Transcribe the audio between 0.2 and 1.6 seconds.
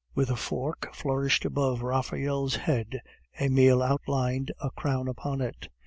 a fork flourished